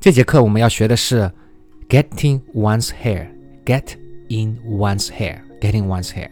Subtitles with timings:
[0.00, 1.28] 这节课我们要学的是
[1.88, 3.96] getting one's hair，get
[4.28, 6.30] in one's hair，getting one's hair。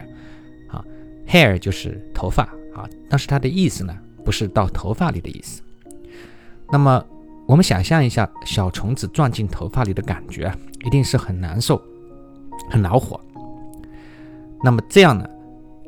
[0.69, 0.83] 啊
[1.27, 2.43] ，hair 就是头发
[2.73, 3.93] 啊，但是它的意思呢，
[4.23, 5.61] 不是到头发里的意思。
[6.71, 7.05] 那么
[7.45, 10.49] 我们想象一下，小虫子钻进头发里的感觉，
[10.85, 11.81] 一定是很难受，
[12.69, 13.19] 很恼火。
[14.63, 15.27] 那么这样呢，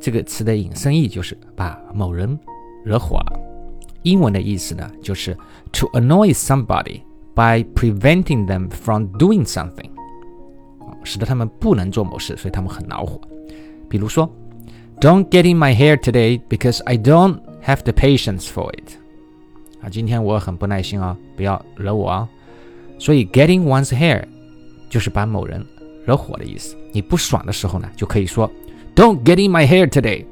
[0.02, 2.38] 这个词的引申义就是把某人
[2.84, 3.40] 惹火了。
[4.04, 5.34] 英文的意思呢，就是
[5.72, 7.02] to annoy somebody。
[7.39, 9.91] by preventing them from doing something，
[11.03, 13.21] 使得他们不能做某事，所以他们很恼火。
[13.89, 14.31] 比如说，
[15.01, 18.93] Don't get in my hair today because I don't have the patience for it。
[19.83, 22.29] 啊，今天我很不耐心啊，不要惹我啊。
[22.99, 24.25] 所以，getting one's hair
[24.89, 25.65] 就是把某人
[26.07, 26.77] 惹火的意思。
[26.93, 28.51] 你不爽的时候呢，就可以说
[28.95, 30.25] Don't get in my hair today。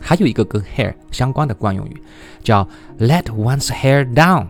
[0.00, 2.02] 还有一个跟 hair 相关的惯用语，
[2.42, 2.66] 叫
[2.98, 4.46] Let one's hair down。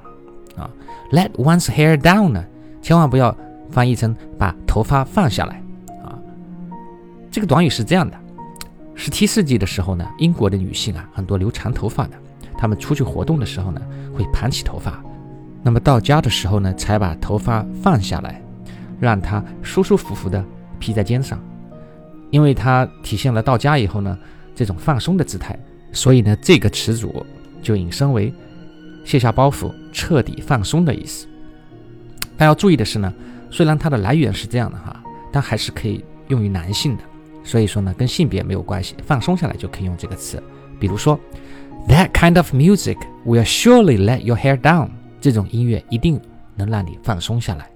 [1.14, 2.44] Let one's hair down 呢，
[2.82, 3.38] 千万不要
[3.70, 5.62] 翻译成把头发放下来
[6.04, 6.18] 啊。
[7.30, 8.18] 这个短语是这样的：
[8.96, 12.14] 十七世纪的时候呢，英国的女性啊，很多留长头发的，
[12.58, 13.80] 她们出去活动的时候呢，
[14.18, 15.04] 会盘起头发，
[15.62, 18.42] 那么到家的时候呢，才把头发放下来，
[19.00, 20.44] 让它舒舒服服的
[20.80, 21.40] 披在肩上，
[22.32, 24.18] 因为它体现了到家以后呢，
[24.56, 25.56] 这种放松的姿态，
[25.92, 27.24] 所以呢，这个词组
[27.62, 28.34] 就引申为。
[29.04, 31.28] 卸下包袱，彻底放松的意思。
[32.38, 33.14] 但要注意的是呢，
[33.52, 37.04] 虽然它的来源是这样的哈，但还是可以用于男性的。
[37.44, 40.42] 所以说呢，跟性别没有关系，放松下来就可以用这个词。
[40.80, 41.20] 比如说
[41.90, 44.90] ，That kind of music will surely let your hair down。
[45.20, 46.20] 这种音乐一定
[46.56, 47.70] 能让你放松下来。